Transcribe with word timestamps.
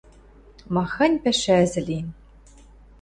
—Махань 0.73 1.15
пӓшӓзӹ 1.23 1.81
лин!.. 1.87 2.07